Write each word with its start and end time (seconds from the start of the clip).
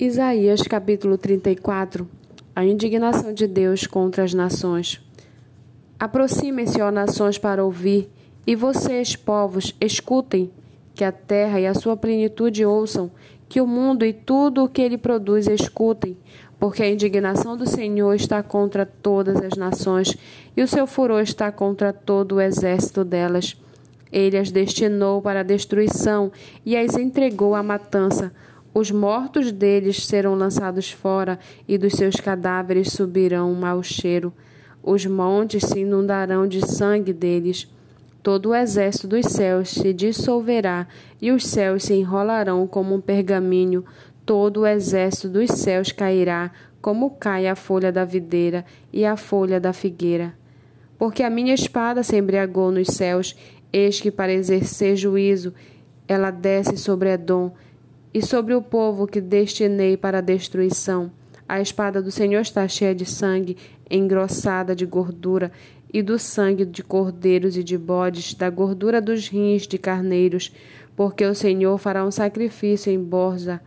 Isaías 0.00 0.62
capítulo 0.62 1.18
34 1.18 2.08
A 2.54 2.64
indignação 2.64 3.34
de 3.34 3.48
Deus 3.48 3.84
contra 3.84 4.22
as 4.22 4.32
nações. 4.32 5.04
Aproximem-se, 5.98 6.80
ó 6.80 6.92
nações, 6.92 7.36
para 7.36 7.64
ouvir, 7.64 8.08
e 8.46 8.54
vocês, 8.54 9.16
povos, 9.16 9.74
escutem, 9.80 10.52
que 10.94 11.02
a 11.02 11.10
terra 11.10 11.58
e 11.58 11.66
a 11.66 11.74
sua 11.74 11.96
plenitude 11.96 12.64
ouçam, 12.64 13.10
que 13.48 13.60
o 13.60 13.66
mundo 13.66 14.04
e 14.04 14.12
tudo 14.12 14.62
o 14.62 14.68
que 14.68 14.82
ele 14.82 14.96
produz 14.96 15.48
escutem, 15.48 16.16
porque 16.60 16.84
a 16.84 16.88
indignação 16.88 17.56
do 17.56 17.68
Senhor 17.68 18.14
está 18.14 18.40
contra 18.40 18.86
todas 18.86 19.42
as 19.42 19.56
nações, 19.58 20.16
e 20.56 20.62
o 20.62 20.68
seu 20.68 20.86
furor 20.86 21.22
está 21.22 21.50
contra 21.50 21.92
todo 21.92 22.36
o 22.36 22.40
exército 22.40 23.02
delas. 23.02 23.56
Ele 24.12 24.38
as 24.38 24.52
destinou 24.52 25.20
para 25.20 25.40
a 25.40 25.42
destruição 25.42 26.30
e 26.64 26.76
as 26.76 26.94
entregou 26.94 27.52
à 27.56 27.64
matança 27.64 28.32
os 28.74 28.90
mortos 28.90 29.50
deles 29.50 30.06
serão 30.06 30.34
lançados 30.34 30.90
fora, 30.90 31.38
e 31.66 31.78
dos 31.78 31.94
seus 31.94 32.16
cadáveres 32.16 32.92
subirão 32.92 33.50
um 33.50 33.54
mau 33.54 33.82
cheiro. 33.82 34.32
Os 34.82 35.04
montes 35.06 35.64
se 35.64 35.80
inundarão 35.80 36.46
de 36.46 36.64
sangue 36.66 37.12
deles. 37.12 37.68
Todo 38.22 38.50
o 38.50 38.54
exército 38.54 39.08
dos 39.08 39.26
céus 39.26 39.70
se 39.70 39.92
dissolverá, 39.92 40.86
e 41.20 41.32
os 41.32 41.46
céus 41.46 41.84
se 41.84 41.94
enrolarão 41.94 42.66
como 42.66 42.94
um 42.94 43.00
pergaminho. 43.00 43.84
Todo 44.24 44.60
o 44.60 44.66
exército 44.66 45.28
dos 45.28 45.50
céus 45.50 45.90
cairá, 45.90 46.50
como 46.80 47.10
cai 47.10 47.48
a 47.48 47.56
folha 47.56 47.90
da 47.90 48.04
videira 48.04 48.64
e 48.92 49.04
a 49.04 49.16
folha 49.16 49.58
da 49.58 49.72
figueira. 49.72 50.34
Porque 50.98 51.22
a 51.22 51.30
minha 51.30 51.54
espada 51.54 52.02
se 52.02 52.16
embriagou 52.16 52.70
nos 52.70 52.88
céus, 52.88 53.34
eis 53.72 54.00
que 54.00 54.10
para 54.10 54.32
exercer 54.32 54.96
juízo 54.96 55.54
ela 56.06 56.30
desce 56.30 56.76
sobre 56.76 57.12
Edom 57.12 57.52
e 58.12 58.20
sobre 58.22 58.54
o 58.54 58.62
povo 58.62 59.06
que 59.06 59.20
destinei 59.20 59.96
para 59.96 60.18
a 60.18 60.22
destruição. 60.22 61.10
A 61.48 61.60
espada 61.60 62.02
do 62.02 62.10
Senhor 62.10 62.40
está 62.40 62.66
cheia 62.68 62.94
de 62.94 63.06
sangue, 63.06 63.56
engrossada 63.90 64.76
de 64.76 64.84
gordura, 64.84 65.50
e 65.92 66.02
do 66.02 66.18
sangue 66.18 66.64
de 66.64 66.82
cordeiros 66.82 67.56
e 67.56 67.64
de 67.64 67.78
bodes, 67.78 68.34
da 68.34 68.50
gordura 68.50 69.00
dos 69.00 69.28
rins 69.28 69.66
de 69.66 69.78
carneiros, 69.78 70.52
porque 70.94 71.24
o 71.24 71.34
Senhor 71.34 71.78
fará 71.78 72.04
um 72.04 72.10
sacrifício 72.10 72.92
em 72.92 73.02
Borza 73.02 73.60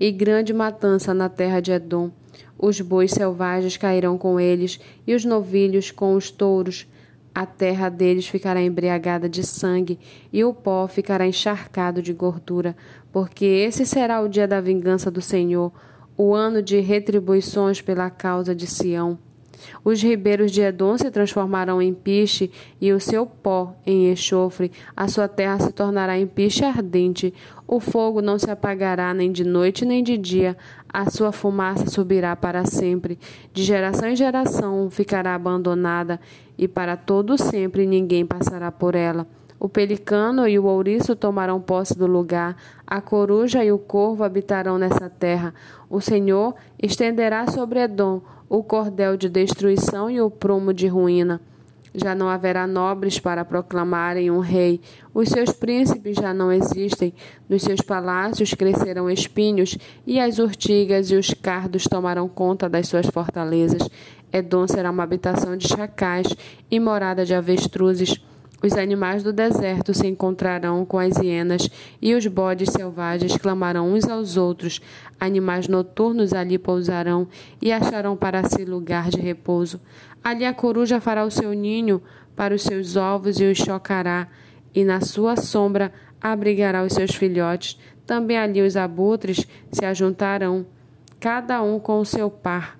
e 0.00 0.10
grande 0.12 0.52
matança 0.52 1.12
na 1.12 1.28
terra 1.28 1.60
de 1.60 1.72
Edom. 1.72 2.10
Os 2.58 2.80
bois 2.80 3.10
selvagens 3.10 3.76
cairão 3.76 4.16
com 4.16 4.38
eles, 4.38 4.80
e 5.06 5.14
os 5.14 5.24
novilhos 5.24 5.90
com 5.90 6.14
os 6.14 6.30
touros. 6.30 6.86
A 7.38 7.46
terra 7.46 7.88
deles 7.88 8.26
ficará 8.26 8.60
embriagada 8.60 9.28
de 9.28 9.46
sangue, 9.46 9.96
e 10.32 10.42
o 10.42 10.52
pó 10.52 10.88
ficará 10.88 11.24
encharcado 11.24 12.02
de 12.02 12.12
gordura, 12.12 12.76
porque 13.12 13.44
esse 13.44 13.86
será 13.86 14.20
o 14.20 14.28
dia 14.28 14.48
da 14.48 14.60
vingança 14.60 15.08
do 15.08 15.22
Senhor, 15.22 15.72
o 16.16 16.34
ano 16.34 16.60
de 16.60 16.80
retribuições 16.80 17.80
pela 17.80 18.10
causa 18.10 18.56
de 18.56 18.66
Sião. 18.66 19.16
Os 19.84 20.02
ribeiros 20.02 20.50
de 20.50 20.60
Edom 20.60 20.96
se 20.96 21.10
transformarão 21.10 21.80
em 21.80 21.94
piche 21.94 22.50
e 22.80 22.92
o 22.92 23.00
seu 23.00 23.26
pó 23.26 23.74
em 23.86 24.10
enxofre. 24.10 24.70
A 24.96 25.08
sua 25.08 25.28
terra 25.28 25.58
se 25.58 25.72
tornará 25.72 26.18
em 26.18 26.26
piche 26.26 26.64
ardente. 26.64 27.32
O 27.66 27.80
fogo 27.80 28.20
não 28.20 28.38
se 28.38 28.50
apagará 28.50 29.12
nem 29.12 29.30
de 29.30 29.44
noite 29.44 29.84
nem 29.84 30.02
de 30.02 30.16
dia. 30.16 30.56
A 30.88 31.10
sua 31.10 31.32
fumaça 31.32 31.86
subirá 31.88 32.34
para 32.34 32.64
sempre. 32.64 33.18
De 33.52 33.62
geração 33.62 34.08
em 34.08 34.16
geração 34.16 34.90
ficará 34.90 35.34
abandonada 35.34 36.20
e 36.56 36.66
para 36.66 36.96
todo 36.96 37.38
sempre 37.38 37.86
ninguém 37.86 38.24
passará 38.26 38.72
por 38.72 38.94
ela. 38.94 39.26
O 39.60 39.68
pelicano 39.68 40.46
e 40.46 40.58
o 40.58 40.64
ouriço 40.64 41.16
tomarão 41.16 41.60
posse 41.60 41.98
do 41.98 42.06
lugar, 42.06 42.56
a 42.86 43.00
coruja 43.00 43.64
e 43.64 43.72
o 43.72 43.78
corvo 43.78 44.22
habitarão 44.22 44.78
nessa 44.78 45.10
terra. 45.10 45.52
O 45.90 46.00
Senhor 46.00 46.54
estenderá 46.80 47.46
sobre 47.48 47.80
Edom 47.80 48.22
o 48.48 48.62
cordel 48.62 49.16
de 49.16 49.28
destruição 49.28 50.08
e 50.08 50.20
o 50.20 50.30
prumo 50.30 50.72
de 50.72 50.86
ruína. 50.86 51.40
Já 51.94 52.14
não 52.14 52.28
haverá 52.28 52.66
nobres 52.66 53.18
para 53.18 53.44
proclamarem 53.44 54.30
um 54.30 54.38
rei. 54.38 54.80
Os 55.12 55.28
seus 55.30 55.50
príncipes 55.50 56.16
já 56.16 56.32
não 56.32 56.52
existem. 56.52 57.12
Nos 57.48 57.62
seus 57.62 57.80
palácios 57.80 58.54
crescerão 58.54 59.10
espinhos, 59.10 59.76
e 60.06 60.20
as 60.20 60.38
urtigas 60.38 61.10
e 61.10 61.16
os 61.16 61.34
cardos 61.34 61.84
tomarão 61.84 62.28
conta 62.28 62.68
das 62.68 62.88
suas 62.88 63.06
fortalezas. 63.06 63.88
Edom 64.32 64.68
será 64.68 64.90
uma 64.90 65.02
habitação 65.02 65.56
de 65.56 65.66
chacais 65.66 66.28
e 66.70 66.78
morada 66.78 67.24
de 67.24 67.34
avestruzes. 67.34 68.20
Os 68.60 68.72
animais 68.72 69.22
do 69.22 69.32
deserto 69.32 69.94
se 69.94 70.06
encontrarão 70.08 70.84
com 70.84 70.98
as 70.98 71.16
hienas, 71.16 71.70
e 72.02 72.12
os 72.14 72.26
bodes 72.26 72.70
selvagens 72.70 73.36
clamarão 73.36 73.92
uns 73.92 74.08
aos 74.08 74.36
outros. 74.36 74.80
Animais 75.20 75.68
noturnos 75.68 76.32
ali 76.32 76.58
pousarão 76.58 77.28
e 77.62 77.70
acharão 77.70 78.16
para 78.16 78.48
si 78.48 78.64
lugar 78.64 79.10
de 79.10 79.20
repouso. 79.20 79.80
Ali 80.24 80.44
a 80.44 80.52
coruja 80.52 81.00
fará 81.00 81.24
o 81.24 81.30
seu 81.30 81.52
ninho 81.52 82.02
para 82.34 82.52
os 82.52 82.62
seus 82.62 82.96
ovos 82.96 83.38
e 83.38 83.44
os 83.44 83.58
chocará, 83.58 84.26
e 84.74 84.84
na 84.84 85.00
sua 85.00 85.36
sombra 85.36 85.92
abrigará 86.20 86.82
os 86.82 86.92
seus 86.92 87.14
filhotes. 87.14 87.78
Também 88.04 88.36
ali 88.38 88.60
os 88.60 88.76
abutres 88.76 89.46
se 89.70 89.84
ajuntarão, 89.84 90.66
cada 91.20 91.62
um 91.62 91.78
com 91.78 92.00
o 92.00 92.04
seu 92.04 92.28
par. 92.28 92.76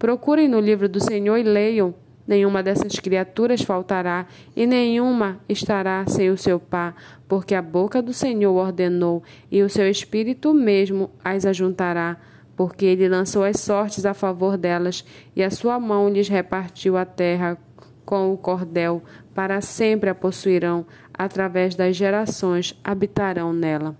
Procurem 0.00 0.48
no 0.48 0.58
livro 0.58 0.88
do 0.88 0.98
Senhor 0.98 1.36
e 1.36 1.44
leiam 1.44 1.94
Nenhuma 2.32 2.62
dessas 2.62 2.98
criaturas 2.98 3.60
faltará, 3.60 4.26
e 4.56 4.66
nenhuma 4.66 5.38
estará 5.46 6.02
sem 6.08 6.30
o 6.30 6.38
seu 6.38 6.58
par, 6.58 6.96
porque 7.28 7.54
a 7.54 7.60
boca 7.60 8.00
do 8.00 8.14
Senhor 8.14 8.54
ordenou, 8.54 9.22
e 9.50 9.62
o 9.62 9.68
seu 9.68 9.86
espírito 9.86 10.54
mesmo 10.54 11.10
as 11.22 11.44
ajuntará, 11.44 12.16
porque 12.56 12.86
ele 12.86 13.06
lançou 13.06 13.44
as 13.44 13.60
sortes 13.60 14.06
a 14.06 14.14
favor 14.14 14.56
delas, 14.56 15.04
e 15.36 15.42
a 15.42 15.50
sua 15.50 15.78
mão 15.78 16.08
lhes 16.08 16.26
repartiu 16.26 16.96
a 16.96 17.04
terra 17.04 17.58
com 18.02 18.32
o 18.32 18.38
cordel, 18.38 19.02
para 19.34 19.60
sempre 19.60 20.08
a 20.08 20.14
possuirão, 20.14 20.86
através 21.12 21.74
das 21.74 21.94
gerações 21.94 22.74
habitarão 22.82 23.52
nela. 23.52 23.94